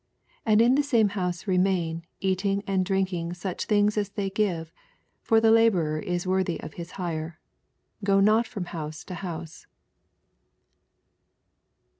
7 0.45 0.51
And 0.53 0.61
in 0.63 0.73
the 0.73 0.81
same 0.81 1.09
house 1.09 1.43
remain^ 1.43 2.01
eating 2.21 2.63
and 2.65 2.83
drinking 2.83 3.33
suoh 3.33 3.63
things 3.63 3.99
as 3.99 4.09
they 4.09 4.31
give: 4.31 4.73
for 5.21 5.39
the 5.39 5.49
uiborer 5.49 6.01
is 6.01 6.25
worthy 6.25 6.59
of 6.61 6.75
nis 6.75 6.93
hire. 6.97 7.39
Go 8.03 8.19
not 8.19 8.47
from 8.47 8.65
house 8.73 9.03
to 9.03 9.13
house. 9.13 9.67